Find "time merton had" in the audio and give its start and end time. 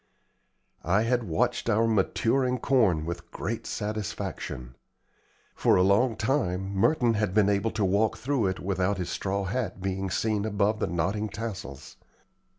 6.15-7.35